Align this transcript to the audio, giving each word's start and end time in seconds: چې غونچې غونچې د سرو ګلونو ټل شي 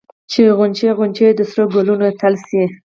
چې 0.31 0.41
غونچې 0.57 0.87
غونچې 0.97 1.27
د 1.35 1.39
سرو 1.51 1.65
ګلونو 1.73 2.07
ټل 2.19 2.33
شي 2.47 2.63